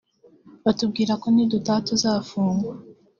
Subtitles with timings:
[0.65, 2.73] batubwiraga ko nidutaha tuzafungwa